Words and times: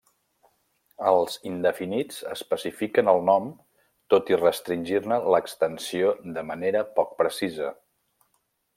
Els 1.09 1.35
indefinits 1.49 2.17
especifiquen 2.37 3.13
el 3.13 3.21
nom 3.29 3.51
tot 4.15 4.33
i 4.35 4.41
restringir-ne 4.43 5.23
l'extensió 5.37 6.17
de 6.39 6.49
manera 6.53 6.87
poc 7.01 7.17
precisa. 7.25 7.73